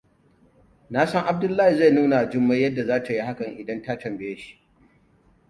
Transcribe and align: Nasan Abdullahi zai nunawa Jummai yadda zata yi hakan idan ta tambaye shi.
Nasan 0.89 1.25
Abdullahi 1.29 1.75
zai 1.77 1.91
nunawa 1.91 2.25
Jummai 2.29 2.61
yadda 2.61 2.85
zata 2.85 3.13
yi 3.13 3.19
hakan 3.21 3.57
idan 3.59 3.81
ta 3.83 3.97
tambaye 3.97 4.35
shi. 4.35 4.59